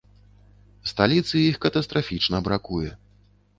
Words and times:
Сталіцы 0.91 1.35
іх 1.51 1.61
катастрафічна 1.67 2.43
бракуе. 2.51 2.89